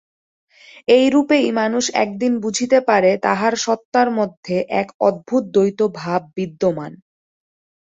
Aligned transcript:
এইরূপেই 0.87 1.47
মানুষ 1.51 1.85
একদিন 2.03 2.33
বুঝিতে 2.43 2.77
পারে, 2.89 3.11
তাহার 3.25 3.53
সত্তার 3.65 4.07
মধ্যে 4.19 4.55
এক 4.81 4.87
অদ্ভুত 5.01 5.43
দ্বৈতভাব 5.53 6.21
বিদ্যমান। 6.37 6.91